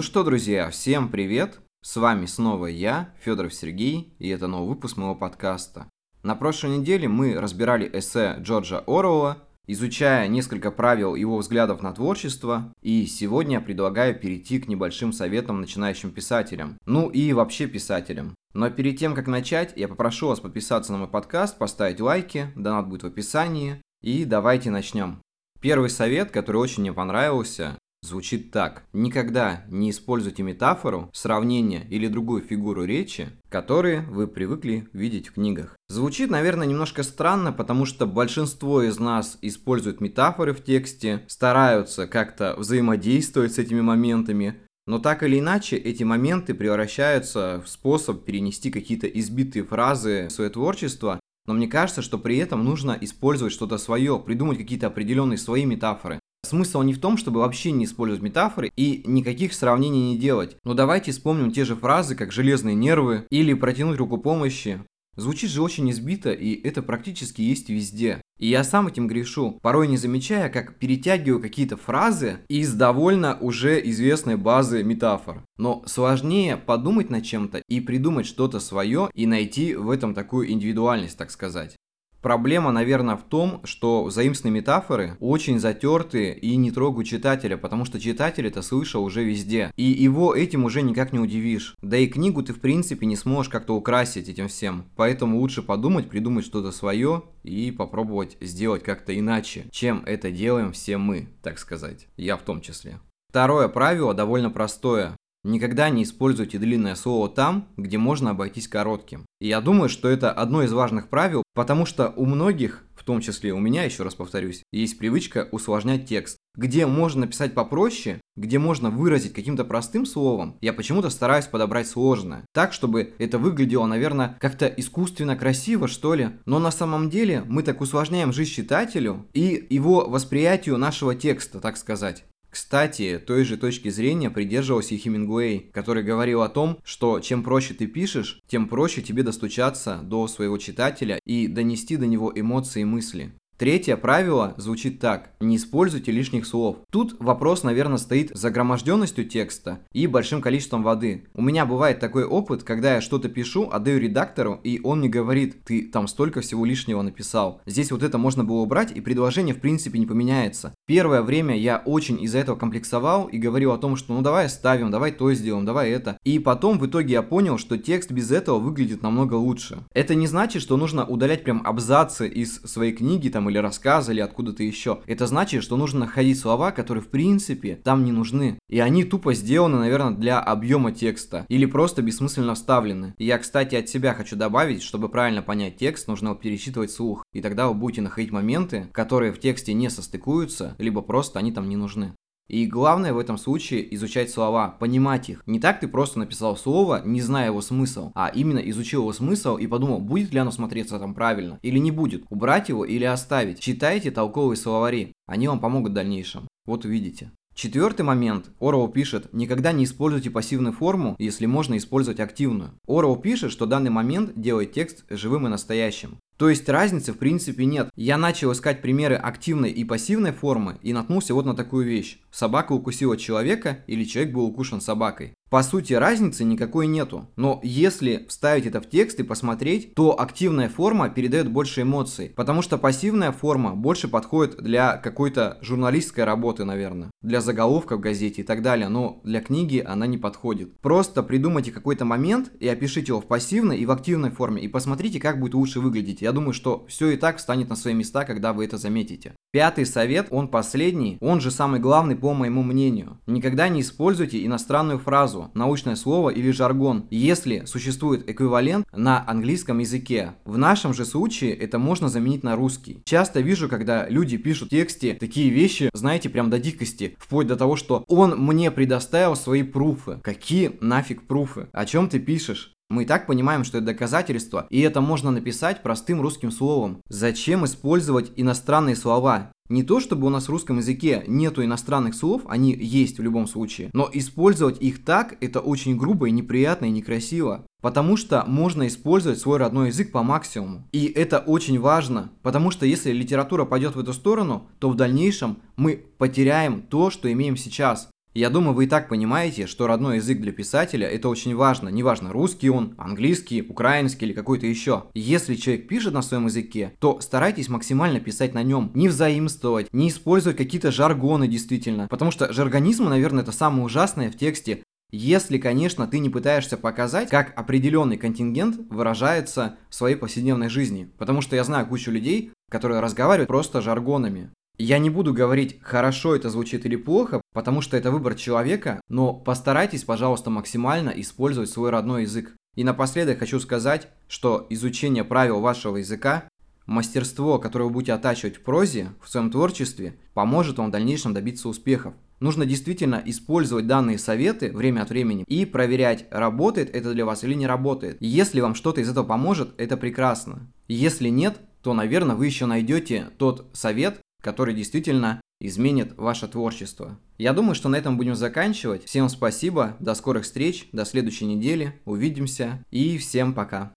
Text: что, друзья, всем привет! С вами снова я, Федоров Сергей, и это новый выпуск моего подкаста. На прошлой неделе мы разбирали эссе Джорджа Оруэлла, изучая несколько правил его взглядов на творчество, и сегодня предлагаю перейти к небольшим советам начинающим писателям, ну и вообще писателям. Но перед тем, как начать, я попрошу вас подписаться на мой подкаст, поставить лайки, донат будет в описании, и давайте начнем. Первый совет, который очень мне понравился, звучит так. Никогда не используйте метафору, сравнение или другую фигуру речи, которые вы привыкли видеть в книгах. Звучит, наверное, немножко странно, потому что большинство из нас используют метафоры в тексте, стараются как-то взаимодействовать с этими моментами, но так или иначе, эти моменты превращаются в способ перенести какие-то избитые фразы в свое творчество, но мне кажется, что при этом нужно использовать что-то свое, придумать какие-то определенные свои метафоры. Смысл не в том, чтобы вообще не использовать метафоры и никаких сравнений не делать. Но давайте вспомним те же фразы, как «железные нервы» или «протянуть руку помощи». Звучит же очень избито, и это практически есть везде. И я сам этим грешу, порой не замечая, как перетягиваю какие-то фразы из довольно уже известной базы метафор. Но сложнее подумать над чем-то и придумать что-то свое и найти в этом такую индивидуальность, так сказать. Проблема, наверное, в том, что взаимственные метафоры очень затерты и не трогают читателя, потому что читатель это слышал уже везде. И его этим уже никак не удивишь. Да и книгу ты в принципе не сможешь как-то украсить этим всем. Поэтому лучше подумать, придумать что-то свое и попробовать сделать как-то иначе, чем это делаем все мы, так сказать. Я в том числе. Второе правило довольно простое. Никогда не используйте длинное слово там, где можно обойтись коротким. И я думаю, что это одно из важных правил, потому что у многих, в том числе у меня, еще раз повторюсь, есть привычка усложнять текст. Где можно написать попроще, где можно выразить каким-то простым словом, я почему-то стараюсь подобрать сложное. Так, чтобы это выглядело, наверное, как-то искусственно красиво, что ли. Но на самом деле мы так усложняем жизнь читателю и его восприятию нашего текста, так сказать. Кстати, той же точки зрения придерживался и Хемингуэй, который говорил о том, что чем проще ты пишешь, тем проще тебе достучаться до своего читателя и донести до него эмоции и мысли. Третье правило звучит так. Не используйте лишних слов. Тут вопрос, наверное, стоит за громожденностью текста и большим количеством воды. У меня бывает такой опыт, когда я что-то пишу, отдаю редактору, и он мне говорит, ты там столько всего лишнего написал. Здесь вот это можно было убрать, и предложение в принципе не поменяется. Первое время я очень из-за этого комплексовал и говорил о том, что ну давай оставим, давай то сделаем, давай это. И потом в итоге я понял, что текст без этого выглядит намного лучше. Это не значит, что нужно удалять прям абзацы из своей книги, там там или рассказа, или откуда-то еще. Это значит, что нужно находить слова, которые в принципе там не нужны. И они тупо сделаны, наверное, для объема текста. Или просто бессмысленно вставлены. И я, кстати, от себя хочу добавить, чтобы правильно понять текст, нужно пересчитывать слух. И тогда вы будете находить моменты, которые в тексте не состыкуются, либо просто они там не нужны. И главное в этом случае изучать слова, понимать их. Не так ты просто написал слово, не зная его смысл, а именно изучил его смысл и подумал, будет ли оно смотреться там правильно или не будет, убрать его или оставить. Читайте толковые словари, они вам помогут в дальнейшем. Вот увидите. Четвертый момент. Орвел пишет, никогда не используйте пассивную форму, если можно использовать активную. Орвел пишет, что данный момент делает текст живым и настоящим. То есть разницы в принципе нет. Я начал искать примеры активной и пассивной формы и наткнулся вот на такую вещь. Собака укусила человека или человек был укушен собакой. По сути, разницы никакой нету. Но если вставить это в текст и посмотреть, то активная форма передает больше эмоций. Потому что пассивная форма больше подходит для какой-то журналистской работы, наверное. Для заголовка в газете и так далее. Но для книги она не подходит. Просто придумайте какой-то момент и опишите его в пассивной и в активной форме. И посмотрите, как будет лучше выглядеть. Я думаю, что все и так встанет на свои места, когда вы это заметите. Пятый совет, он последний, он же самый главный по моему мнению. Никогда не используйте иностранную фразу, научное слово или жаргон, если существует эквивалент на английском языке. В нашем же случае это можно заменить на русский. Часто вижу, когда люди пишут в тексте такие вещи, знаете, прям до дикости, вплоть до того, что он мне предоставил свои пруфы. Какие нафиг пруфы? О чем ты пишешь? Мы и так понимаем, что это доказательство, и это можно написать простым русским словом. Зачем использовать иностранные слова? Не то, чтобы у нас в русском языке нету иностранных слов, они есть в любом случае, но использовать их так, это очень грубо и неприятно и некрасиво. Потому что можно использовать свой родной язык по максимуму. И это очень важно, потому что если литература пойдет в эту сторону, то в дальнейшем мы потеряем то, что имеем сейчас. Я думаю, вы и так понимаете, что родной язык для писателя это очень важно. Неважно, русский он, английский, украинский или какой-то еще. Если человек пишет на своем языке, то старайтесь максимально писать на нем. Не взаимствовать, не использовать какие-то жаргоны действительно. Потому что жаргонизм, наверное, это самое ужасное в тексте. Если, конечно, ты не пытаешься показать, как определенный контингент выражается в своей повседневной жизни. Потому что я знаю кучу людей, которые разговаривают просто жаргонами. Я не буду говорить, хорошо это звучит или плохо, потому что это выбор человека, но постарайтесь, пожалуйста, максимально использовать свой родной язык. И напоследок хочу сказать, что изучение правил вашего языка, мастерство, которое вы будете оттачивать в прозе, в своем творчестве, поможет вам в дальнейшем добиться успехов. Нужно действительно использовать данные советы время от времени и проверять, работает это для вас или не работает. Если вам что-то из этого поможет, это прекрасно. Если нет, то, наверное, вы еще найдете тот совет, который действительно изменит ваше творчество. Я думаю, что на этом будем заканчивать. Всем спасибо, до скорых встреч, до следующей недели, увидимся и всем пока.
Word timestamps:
что, 0.00 0.24
друзья, 0.24 0.70
всем 0.70 1.10
привет! 1.10 1.60
С 1.82 1.96
вами 1.96 2.24
снова 2.24 2.66
я, 2.66 3.12
Федоров 3.22 3.52
Сергей, 3.52 4.14
и 4.18 4.30
это 4.30 4.46
новый 4.46 4.70
выпуск 4.70 4.96
моего 4.96 5.14
подкаста. 5.14 5.90
На 6.22 6.34
прошлой 6.34 6.78
неделе 6.78 7.06
мы 7.06 7.38
разбирали 7.38 7.90
эссе 7.92 8.36
Джорджа 8.40 8.78
Оруэлла, 8.86 9.42
изучая 9.66 10.26
несколько 10.28 10.70
правил 10.70 11.14
его 11.14 11.36
взглядов 11.36 11.82
на 11.82 11.92
творчество, 11.92 12.72
и 12.80 13.04
сегодня 13.04 13.60
предлагаю 13.60 14.18
перейти 14.18 14.58
к 14.58 14.68
небольшим 14.68 15.12
советам 15.12 15.60
начинающим 15.60 16.12
писателям, 16.12 16.78
ну 16.86 17.10
и 17.10 17.34
вообще 17.34 17.66
писателям. 17.66 18.34
Но 18.54 18.70
перед 18.70 18.98
тем, 18.98 19.14
как 19.14 19.26
начать, 19.26 19.74
я 19.76 19.86
попрошу 19.86 20.28
вас 20.28 20.40
подписаться 20.40 20.92
на 20.92 20.98
мой 20.98 21.08
подкаст, 21.08 21.58
поставить 21.58 22.00
лайки, 22.00 22.50
донат 22.56 22.88
будет 22.88 23.02
в 23.02 23.06
описании, 23.06 23.82
и 24.00 24.24
давайте 24.24 24.70
начнем. 24.70 25.20
Первый 25.60 25.90
совет, 25.90 26.30
который 26.30 26.56
очень 26.58 26.82
мне 26.82 26.92
понравился, 26.92 27.76
звучит 28.04 28.50
так. 28.50 28.84
Никогда 28.92 29.64
не 29.68 29.90
используйте 29.90 30.42
метафору, 30.42 31.10
сравнение 31.12 31.86
или 31.90 32.08
другую 32.08 32.42
фигуру 32.42 32.84
речи, 32.84 33.28
которые 33.48 34.02
вы 34.02 34.26
привыкли 34.26 34.88
видеть 34.92 35.28
в 35.28 35.34
книгах. 35.34 35.76
Звучит, 35.88 36.30
наверное, 36.30 36.66
немножко 36.66 37.02
странно, 37.02 37.52
потому 37.52 37.86
что 37.86 38.06
большинство 38.06 38.82
из 38.82 38.98
нас 38.98 39.38
используют 39.42 40.00
метафоры 40.00 40.52
в 40.52 40.62
тексте, 40.62 41.24
стараются 41.28 42.06
как-то 42.06 42.54
взаимодействовать 42.58 43.54
с 43.54 43.58
этими 43.58 43.80
моментами, 43.80 44.60
но 44.86 44.98
так 44.98 45.22
или 45.22 45.38
иначе, 45.38 45.76
эти 45.76 46.02
моменты 46.02 46.52
превращаются 46.52 47.62
в 47.64 47.68
способ 47.68 48.24
перенести 48.24 48.70
какие-то 48.70 49.06
избитые 49.06 49.64
фразы 49.64 50.26
в 50.28 50.32
свое 50.32 50.50
творчество, 50.50 51.20
но 51.46 51.54
мне 51.54 51.68
кажется, 51.68 52.02
что 52.02 52.18
при 52.18 52.36
этом 52.38 52.64
нужно 52.64 52.96
использовать 53.00 53.52
что-то 53.52 53.78
свое, 53.78 54.18
придумать 54.18 54.58
какие-то 54.58 54.86
определенные 54.88 55.38
свои 55.38 55.64
метафоры. 55.64 56.20
Смысл 56.44 56.82
не 56.82 56.92
в 56.92 57.00
том, 57.00 57.16
чтобы 57.16 57.40
вообще 57.40 57.72
не 57.72 57.84
использовать 57.84 58.22
метафоры 58.22 58.70
и 58.76 59.02
никаких 59.06 59.54
сравнений 59.54 60.12
не 60.12 60.18
делать. 60.18 60.56
Но 60.64 60.74
давайте 60.74 61.12
вспомним 61.12 61.50
те 61.50 61.64
же 61.64 61.74
фразы, 61.74 62.14
как 62.14 62.32
«железные 62.32 62.74
нервы» 62.74 63.26
или 63.30 63.54
«протянуть 63.54 63.98
руку 63.98 64.18
помощи». 64.18 64.80
Звучит 65.16 65.50
же 65.50 65.62
очень 65.62 65.90
избито, 65.90 66.32
и 66.32 66.60
это 66.66 66.82
практически 66.82 67.40
есть 67.40 67.68
везде. 67.68 68.20
И 68.38 68.48
я 68.48 68.64
сам 68.64 68.88
этим 68.88 69.06
грешу, 69.06 69.60
порой 69.62 69.86
не 69.86 69.96
замечая, 69.96 70.48
как 70.48 70.76
перетягиваю 70.78 71.40
какие-то 71.40 71.76
фразы 71.76 72.40
из 72.48 72.72
довольно 72.72 73.38
уже 73.40 73.80
известной 73.90 74.36
базы 74.36 74.82
метафор. 74.82 75.44
Но 75.56 75.84
сложнее 75.86 76.56
подумать 76.56 77.10
над 77.10 77.24
чем-то 77.24 77.62
и 77.68 77.80
придумать 77.80 78.26
что-то 78.26 78.58
свое 78.58 79.08
и 79.14 79.26
найти 79.26 79.76
в 79.76 79.88
этом 79.88 80.14
такую 80.14 80.50
индивидуальность, 80.50 81.16
так 81.16 81.30
сказать. 81.30 81.76
Проблема, 82.24 82.72
наверное, 82.72 83.16
в 83.16 83.22
том, 83.22 83.60
что 83.64 84.04
взаимственные 84.04 84.62
метафоры 84.62 85.18
очень 85.20 85.60
затерты 85.60 86.32
и 86.32 86.56
не 86.56 86.70
трогают 86.70 87.06
читателя, 87.06 87.58
потому 87.58 87.84
что 87.84 88.00
читатель 88.00 88.46
это 88.46 88.62
слышал 88.62 89.04
уже 89.04 89.22
везде. 89.22 89.70
И 89.76 89.82
его 89.82 90.34
этим 90.34 90.64
уже 90.64 90.80
никак 90.80 91.12
не 91.12 91.18
удивишь. 91.18 91.76
Да 91.82 91.98
и 91.98 92.06
книгу 92.06 92.42
ты 92.42 92.54
в 92.54 92.60
принципе 92.60 93.04
не 93.04 93.16
сможешь 93.16 93.52
как-то 93.52 93.76
украсить 93.76 94.30
этим 94.30 94.48
всем. 94.48 94.86
Поэтому 94.96 95.38
лучше 95.38 95.60
подумать, 95.60 96.08
придумать 96.08 96.46
что-то 96.46 96.72
свое 96.72 97.24
и 97.42 97.70
попробовать 97.70 98.38
сделать 98.40 98.82
как-то 98.82 99.16
иначе, 99.18 99.66
чем 99.70 100.02
это 100.06 100.30
делаем 100.30 100.72
все 100.72 100.96
мы, 100.96 101.28
так 101.42 101.58
сказать. 101.58 102.06
Я 102.16 102.38
в 102.38 102.42
том 102.42 102.62
числе. 102.62 103.00
Второе 103.28 103.68
правило 103.68 104.14
довольно 104.14 104.48
простое. 104.48 105.14
Никогда 105.44 105.90
не 105.90 106.04
используйте 106.04 106.58
длинное 106.58 106.94
слово 106.94 107.28
там, 107.28 107.68
где 107.76 107.98
можно 107.98 108.30
обойтись 108.30 108.66
коротким. 108.66 109.26
И 109.40 109.48
я 109.48 109.60
думаю, 109.60 109.90
что 109.90 110.08
это 110.08 110.32
одно 110.32 110.62
из 110.62 110.72
важных 110.72 111.08
правил, 111.08 111.42
потому 111.54 111.84
что 111.84 112.14
у 112.16 112.24
многих, 112.24 112.82
в 112.96 113.04
том 113.04 113.20
числе 113.20 113.52
у 113.52 113.58
меня, 113.58 113.84
еще 113.84 114.04
раз 114.04 114.14
повторюсь, 114.14 114.62
есть 114.72 114.98
привычка 114.98 115.46
усложнять 115.52 116.06
текст. 116.06 116.38
Где 116.56 116.86
можно 116.86 117.22
написать 117.22 117.52
попроще, 117.52 118.20
где 118.36 118.58
можно 118.58 118.88
выразить 118.88 119.34
каким-то 119.34 119.64
простым 119.64 120.06
словом, 120.06 120.56
я 120.62 120.72
почему-то 120.72 121.10
стараюсь 121.10 121.46
подобрать 121.46 121.88
сложное. 121.88 122.46
Так, 122.54 122.72
чтобы 122.72 123.12
это 123.18 123.38
выглядело, 123.38 123.84
наверное, 123.84 124.38
как-то 124.40 124.66
искусственно 124.66 125.36
красиво, 125.36 125.88
что 125.88 126.14
ли. 126.14 126.30
Но 126.46 126.58
на 126.58 126.70
самом 126.70 127.10
деле 127.10 127.44
мы 127.46 127.62
так 127.62 127.82
усложняем 127.82 128.32
жизнь 128.32 128.52
читателю 128.52 129.26
и 129.34 129.66
его 129.68 130.08
восприятию 130.08 130.78
нашего 130.78 131.14
текста, 131.14 131.60
так 131.60 131.76
сказать. 131.76 132.24
Кстати, 132.54 133.20
той 133.26 133.42
же 133.42 133.56
точки 133.56 133.88
зрения 133.88 134.30
придерживался 134.30 134.94
и 134.94 134.98
Хемингуэй, 134.98 135.72
который 135.72 136.04
говорил 136.04 136.40
о 136.40 136.48
том, 136.48 136.78
что 136.84 137.18
чем 137.18 137.42
проще 137.42 137.74
ты 137.74 137.88
пишешь, 137.88 138.44
тем 138.46 138.68
проще 138.68 139.02
тебе 139.02 139.24
достучаться 139.24 139.98
до 140.04 140.28
своего 140.28 140.56
читателя 140.56 141.18
и 141.24 141.48
донести 141.48 141.96
до 141.96 142.06
него 142.06 142.32
эмоции 142.32 142.82
и 142.82 142.84
мысли. 142.84 143.32
Третье 143.56 143.96
правило 143.96 144.54
звучит 144.56 144.98
так. 144.98 145.30
Не 145.38 145.56
используйте 145.56 146.10
лишних 146.10 146.44
слов. 146.44 146.78
Тут 146.90 147.16
вопрос, 147.20 147.62
наверное, 147.62 147.98
стоит 147.98 148.32
за 148.34 148.50
громожденностью 148.50 149.24
текста 149.24 149.78
и 149.92 150.08
большим 150.08 150.42
количеством 150.42 150.82
воды. 150.82 151.28
У 151.34 151.42
меня 151.42 151.64
бывает 151.64 152.00
такой 152.00 152.24
опыт, 152.24 152.64
когда 152.64 152.94
я 152.94 153.00
что-то 153.00 153.28
пишу, 153.28 153.70
отдаю 153.70 154.00
редактору, 154.00 154.58
и 154.64 154.80
он 154.82 154.98
мне 154.98 155.08
говорит, 155.08 155.62
ты 155.64 155.82
там 155.82 156.08
столько 156.08 156.40
всего 156.40 156.64
лишнего 156.64 157.00
написал. 157.02 157.60
Здесь 157.64 157.92
вот 157.92 158.02
это 158.02 158.18
можно 158.18 158.42
было 158.42 158.60
убрать, 158.60 158.90
и 158.90 159.00
предложение 159.00 159.54
в 159.54 159.60
принципе 159.60 160.00
не 160.00 160.06
поменяется. 160.06 160.74
Первое 160.86 161.22
время 161.22 161.56
я 161.56 161.80
очень 161.84 162.20
из-за 162.24 162.38
этого 162.38 162.56
комплексовал 162.56 163.26
и 163.26 163.38
говорил 163.38 163.70
о 163.70 163.78
том, 163.78 163.94
что 163.94 164.14
ну 164.14 164.22
давай 164.22 164.46
оставим, 164.46 164.90
давай 164.90 165.12
то 165.12 165.32
сделаем, 165.32 165.64
давай 165.64 165.90
это. 165.90 166.18
И 166.24 166.40
потом 166.40 166.80
в 166.80 166.86
итоге 166.86 167.12
я 167.12 167.22
понял, 167.22 167.58
что 167.58 167.78
текст 167.78 168.10
без 168.10 168.32
этого 168.32 168.58
выглядит 168.58 169.02
намного 169.02 169.34
лучше. 169.34 169.78
Это 169.92 170.16
не 170.16 170.26
значит, 170.26 170.60
что 170.60 170.76
нужно 170.76 171.06
удалять 171.06 171.44
прям 171.44 171.62
абзацы 171.64 172.28
из 172.28 172.56
своей 172.62 172.92
книги, 172.92 173.28
там 173.28 173.43
там 173.44 173.50
или 173.50 173.58
рассказа, 173.58 174.12
или 174.12 174.20
откуда-то 174.20 174.62
еще. 174.62 175.02
Это 175.06 175.26
значит, 175.26 175.62
что 175.62 175.76
нужно 175.76 176.00
находить 176.00 176.38
слова, 176.38 176.72
которые 176.72 177.02
в 177.02 177.08
принципе 177.08 177.76
там 177.76 178.04
не 178.04 178.12
нужны. 178.12 178.58
И 178.70 178.80
они 178.80 179.04
тупо 179.04 179.34
сделаны, 179.34 179.78
наверное, 179.78 180.16
для 180.16 180.40
объема 180.40 180.92
текста. 180.92 181.44
Или 181.48 181.66
просто 181.66 182.00
бессмысленно 182.00 182.54
вставлены. 182.54 183.14
И 183.18 183.26
я, 183.26 183.38
кстати, 183.38 183.74
от 183.74 183.88
себя 183.88 184.14
хочу 184.14 184.36
добавить, 184.36 184.82
чтобы 184.82 185.08
правильно 185.08 185.42
понять 185.42 185.76
текст, 185.76 186.08
нужно 186.08 186.34
пересчитывать 186.34 186.90
слух. 186.90 187.24
И 187.34 187.42
тогда 187.42 187.68
вы 187.68 187.74
будете 187.74 188.00
находить 188.00 188.30
моменты, 188.30 188.88
которые 188.92 189.32
в 189.32 189.38
тексте 189.38 189.74
не 189.74 189.90
состыкуются, 189.90 190.74
либо 190.78 191.02
просто 191.02 191.38
они 191.38 191.52
там 191.52 191.68
не 191.68 191.76
нужны. 191.76 192.14
И 192.48 192.66
главное 192.66 193.14
в 193.14 193.18
этом 193.18 193.38
случае 193.38 193.94
изучать 193.94 194.30
слова, 194.30 194.68
понимать 194.68 195.30
их. 195.30 195.42
Не 195.46 195.60
так 195.60 195.80
ты 195.80 195.88
просто 195.88 196.18
написал 196.18 196.56
слово, 196.56 197.00
не 197.04 197.22
зная 197.22 197.46
его 197.46 197.62
смысл, 197.62 198.12
а 198.14 198.28
именно 198.28 198.58
изучил 198.58 199.00
его 199.00 199.12
смысл 199.12 199.56
и 199.56 199.66
подумал, 199.66 200.00
будет 200.00 200.32
ли 200.32 200.38
оно 200.38 200.50
смотреться 200.50 200.98
там 200.98 201.14
правильно 201.14 201.58
или 201.62 201.78
не 201.78 201.90
будет, 201.90 202.24
убрать 202.28 202.68
его 202.68 202.84
или 202.84 203.04
оставить. 203.04 203.60
Читайте 203.60 204.10
толковые 204.10 204.56
словари, 204.56 205.12
они 205.26 205.48
вам 205.48 205.60
помогут 205.60 205.92
в 205.92 205.94
дальнейшем. 205.94 206.46
Вот 206.66 206.84
увидите. 206.84 207.30
Четвертый 207.54 208.02
момент. 208.02 208.50
Орвел 208.58 208.88
пишет, 208.88 209.32
никогда 209.32 209.70
не 209.70 209.84
используйте 209.84 210.28
пассивную 210.28 210.72
форму, 210.72 211.14
если 211.20 211.46
можно 211.46 211.76
использовать 211.76 212.18
активную. 212.18 212.72
Орвел 212.86 213.16
пишет, 213.16 213.52
что 213.52 213.66
данный 213.66 213.90
момент 213.90 214.32
делает 214.34 214.72
текст 214.72 215.04
живым 215.08 215.46
и 215.46 215.50
настоящим. 215.50 216.18
То 216.36 216.48
есть 216.48 216.68
разницы 216.68 217.12
в 217.12 217.18
принципе 217.18 217.64
нет. 217.64 217.90
Я 217.94 218.18
начал 218.18 218.50
искать 218.50 218.82
примеры 218.82 219.14
активной 219.14 219.70
и 219.70 219.84
пассивной 219.84 220.32
формы 220.32 220.78
и 220.82 220.92
наткнулся 220.92 221.32
вот 221.32 221.46
на 221.46 221.54
такую 221.54 221.86
вещь. 221.86 222.18
Собака 222.34 222.72
укусила 222.72 223.16
человека 223.16 223.84
или 223.86 224.02
человек 224.02 224.34
был 224.34 224.46
укушен 224.46 224.80
собакой. 224.80 225.34
По 225.50 225.62
сути, 225.62 225.92
разницы 225.92 226.42
никакой 226.42 226.88
нету. 226.88 227.28
Но 227.36 227.60
если 227.62 228.26
вставить 228.28 228.66
это 228.66 228.80
в 228.80 228.90
текст 228.90 229.20
и 229.20 229.22
посмотреть, 229.22 229.94
то 229.94 230.20
активная 230.20 230.68
форма 230.68 231.10
передает 231.10 231.48
больше 231.48 231.82
эмоций. 231.82 232.32
Потому 232.34 232.60
что 232.60 232.76
пассивная 232.76 233.30
форма 233.30 233.76
больше 233.76 234.08
подходит 234.08 234.56
для 234.56 234.96
какой-то 234.96 235.58
журналистской 235.60 236.24
работы, 236.24 236.64
наверное. 236.64 237.12
Для 237.22 237.40
заголовка 237.40 237.96
в 237.96 238.00
газете 238.00 238.42
и 238.42 238.44
так 238.44 238.62
далее. 238.62 238.88
Но 238.88 239.20
для 239.22 239.40
книги 239.40 239.78
она 239.78 240.08
не 240.08 240.18
подходит. 240.18 240.76
Просто 240.80 241.22
придумайте 241.22 241.70
какой-то 241.70 242.04
момент 242.04 242.50
и 242.58 242.66
опишите 242.66 243.12
его 243.12 243.20
в 243.20 243.26
пассивной 243.26 243.78
и 243.78 243.86
в 243.86 243.92
активной 243.92 244.32
форме. 244.32 244.60
И 244.60 244.66
посмотрите, 244.66 245.20
как 245.20 245.38
будет 245.38 245.54
лучше 245.54 245.78
выглядеть. 245.78 246.20
Я 246.20 246.32
думаю, 246.32 246.52
что 246.52 246.84
все 246.88 247.10
и 247.10 247.16
так 247.16 247.36
встанет 247.36 247.68
на 247.68 247.76
свои 247.76 247.94
места, 247.94 248.24
когда 248.24 248.52
вы 248.52 248.64
это 248.64 248.76
заметите. 248.76 249.36
Пятый 249.52 249.86
совет, 249.86 250.26
он 250.30 250.48
последний, 250.48 251.16
он 251.20 251.40
же 251.40 251.52
самый 251.52 251.78
главный 251.78 252.16
по 252.24 252.32
моему 252.32 252.62
мнению. 252.62 253.18
Никогда 253.26 253.68
не 253.68 253.82
используйте 253.82 254.46
иностранную 254.46 254.98
фразу, 254.98 255.50
научное 255.52 255.94
слово 255.94 256.30
или 256.30 256.52
жаргон, 256.52 257.06
если 257.10 257.66
существует 257.66 258.30
эквивалент 258.30 258.86
на 258.96 259.22
английском 259.28 259.80
языке. 259.80 260.32
В 260.46 260.56
нашем 260.56 260.94
же 260.94 261.04
случае 261.04 261.52
это 261.52 261.78
можно 261.78 262.08
заменить 262.08 262.42
на 262.42 262.56
русский. 262.56 263.02
Часто 263.04 263.40
вижу, 263.40 263.68
когда 263.68 264.08
люди 264.08 264.38
пишут 264.38 264.68
в 264.68 264.70
тексте 264.70 265.12
такие 265.12 265.50
вещи, 265.50 265.90
знаете, 265.92 266.30
прям 266.30 266.48
до 266.48 266.58
дикости, 266.58 267.14
вплоть 267.18 267.46
до 267.46 267.56
того, 267.56 267.76
что 267.76 268.06
он 268.08 268.42
мне 268.42 268.70
предоставил 268.70 269.36
свои 269.36 269.62
пруфы. 269.62 270.18
Какие 270.24 270.78
нафиг 270.80 271.26
пруфы? 271.26 271.68
О 271.74 271.84
чем 271.84 272.08
ты 272.08 272.20
пишешь? 272.20 272.74
Мы 272.90 273.04
и 273.04 273.06
так 273.06 273.26
понимаем, 273.26 273.64
что 273.64 273.78
это 273.78 273.88
доказательство, 273.88 274.66
и 274.68 274.80
это 274.80 275.00
можно 275.00 275.30
написать 275.30 275.82
простым 275.82 276.20
русским 276.20 276.50
словом. 276.50 277.00
Зачем 277.08 277.64
использовать 277.64 278.30
иностранные 278.36 278.94
слова? 278.94 279.52
Не 279.70 279.82
то, 279.82 279.98
чтобы 279.98 280.26
у 280.26 280.30
нас 280.30 280.44
в 280.44 280.50
русском 280.50 280.76
языке 280.76 281.24
нету 281.26 281.64
иностранных 281.64 282.14
слов, 282.14 282.42
они 282.46 282.74
есть 282.74 283.18
в 283.18 283.22
любом 283.22 283.46
случае, 283.46 283.88
но 283.94 284.10
использовать 284.12 284.82
их 284.82 285.02
так, 285.02 285.38
это 285.40 285.60
очень 285.60 285.96
грубо 285.96 286.28
и 286.28 286.32
неприятно 286.32 286.84
и 286.84 286.90
некрасиво. 286.90 287.66
Потому 287.80 288.18
что 288.18 288.44
можно 288.46 288.86
использовать 288.86 289.38
свой 289.38 289.58
родной 289.58 289.88
язык 289.88 290.10
по 290.12 290.22
максимуму. 290.22 290.86
И 290.92 291.06
это 291.06 291.38
очень 291.38 291.78
важно, 291.78 292.30
потому 292.42 292.70
что 292.70 292.84
если 292.84 293.12
литература 293.12 293.64
пойдет 293.64 293.94
в 293.94 294.00
эту 294.00 294.12
сторону, 294.12 294.68
то 294.78 294.90
в 294.90 294.96
дальнейшем 294.96 295.58
мы 295.76 296.02
потеряем 296.18 296.82
то, 296.82 297.10
что 297.10 297.32
имеем 297.32 297.56
сейчас. 297.56 298.10
Я 298.34 298.50
думаю, 298.50 298.74
вы 298.74 298.84
и 298.84 298.88
так 298.88 299.08
понимаете, 299.08 299.68
что 299.68 299.86
родной 299.86 300.16
язык 300.16 300.40
для 300.40 300.50
писателя 300.50 301.06
это 301.06 301.28
очень 301.28 301.54
важно. 301.54 301.88
Неважно, 301.88 302.32
русский 302.32 302.68
он, 302.68 302.96
английский, 302.98 303.62
украинский 303.62 304.26
или 304.26 304.34
какой-то 304.34 304.66
еще. 304.66 305.04
Если 305.14 305.54
человек 305.54 305.86
пишет 305.86 306.14
на 306.14 306.22
своем 306.22 306.46
языке, 306.46 306.94
то 306.98 307.20
старайтесь 307.20 307.68
максимально 307.68 308.18
писать 308.18 308.52
на 308.52 308.64
нем. 308.64 308.90
Не 308.94 309.06
взаимствовать, 309.06 309.86
не 309.92 310.08
использовать 310.08 310.56
какие-то 310.56 310.90
жаргоны 310.90 311.46
действительно. 311.46 312.08
Потому 312.08 312.32
что 312.32 312.52
жаргонизм, 312.52 313.04
наверное, 313.04 313.44
это 313.44 313.52
самое 313.52 313.84
ужасное 313.84 314.32
в 314.32 314.36
тексте. 314.36 314.82
Если, 315.12 315.58
конечно, 315.58 316.08
ты 316.08 316.18
не 316.18 316.28
пытаешься 316.28 316.76
показать, 316.76 317.30
как 317.30 317.56
определенный 317.56 318.16
контингент 318.16 318.76
выражается 318.90 319.76
в 319.88 319.94
своей 319.94 320.16
повседневной 320.16 320.68
жизни. 320.68 321.08
Потому 321.18 321.40
что 321.40 321.54
я 321.54 321.62
знаю 321.62 321.86
кучу 321.86 322.10
людей, 322.10 322.50
которые 322.68 322.98
разговаривают 322.98 323.46
просто 323.46 323.80
жаргонами. 323.80 324.50
Я 324.76 324.98
не 324.98 325.08
буду 325.08 325.32
говорить, 325.32 325.78
хорошо 325.82 326.34
это 326.34 326.50
звучит 326.50 326.84
или 326.84 326.96
плохо, 326.96 327.40
потому 327.52 327.80
что 327.80 327.96
это 327.96 328.10
выбор 328.10 328.34
человека, 328.34 329.00
но 329.08 329.32
постарайтесь, 329.32 330.02
пожалуйста, 330.02 330.50
максимально 330.50 331.10
использовать 331.10 331.70
свой 331.70 331.90
родной 331.90 332.22
язык. 332.22 332.56
И 332.74 332.82
напоследок 332.82 333.38
хочу 333.38 333.60
сказать, 333.60 334.08
что 334.26 334.66
изучение 334.70 335.22
правил 335.22 335.60
вашего 335.60 335.98
языка, 335.98 336.48
мастерство, 336.86 337.60
которое 337.60 337.84
вы 337.84 337.90
будете 337.90 338.14
оттачивать 338.14 338.56
в 338.56 338.62
прозе, 338.62 339.12
в 339.22 339.28
своем 339.28 339.52
творчестве, 339.52 340.18
поможет 340.34 340.78
вам 340.78 340.88
в 340.88 340.92
дальнейшем 340.92 341.34
добиться 341.34 341.68
успехов. 341.68 342.14
Нужно 342.40 342.66
действительно 342.66 343.22
использовать 343.24 343.86
данные 343.86 344.18
советы 344.18 344.72
время 344.72 345.02
от 345.02 345.10
времени 345.10 345.44
и 345.46 345.64
проверять, 345.64 346.26
работает 346.30 346.94
это 346.94 347.12
для 347.12 347.24
вас 347.24 347.44
или 347.44 347.54
не 347.54 347.68
работает. 347.68 348.16
Если 348.18 348.60
вам 348.60 348.74
что-то 348.74 349.00
из 349.00 349.08
этого 349.08 349.24
поможет, 349.24 349.72
это 349.78 349.96
прекрасно. 349.96 350.68
Если 350.88 351.28
нет, 351.28 351.60
то, 351.80 351.94
наверное, 351.94 352.34
вы 352.34 352.46
еще 352.46 352.66
найдете 352.66 353.28
тот 353.38 353.70
совет, 353.72 354.20
который 354.44 354.74
действительно 354.74 355.40
изменит 355.60 356.16
ваше 356.16 356.46
творчество. 356.46 357.18
Я 357.38 357.54
думаю, 357.54 357.74
что 357.74 357.88
на 357.88 357.96
этом 357.96 358.16
будем 358.16 358.34
заканчивать. 358.34 359.04
Всем 359.04 359.28
спасибо, 359.28 359.96
до 359.98 360.14
скорых 360.14 360.44
встреч, 360.44 360.88
до 360.92 361.04
следующей 361.04 361.46
недели, 361.46 362.00
увидимся 362.04 362.84
и 362.90 363.18
всем 363.18 363.54
пока. 363.54 363.92